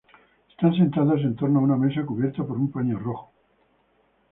Están 0.51 0.73
sentados 0.73 1.21
en 1.21 1.35
torno 1.35 1.59
a 1.59 1.61
una 1.61 1.77
mesa 1.77 2.03
cubierta 2.03 2.43
por 2.43 2.57
un 2.57 2.71
paño 2.71 2.97
rojo. 2.97 3.31